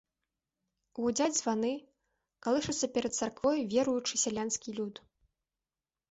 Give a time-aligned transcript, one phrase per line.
[0.99, 1.73] Гудзяць званы,
[2.47, 4.95] калышацца перад царквой веруючы сялянскі люд.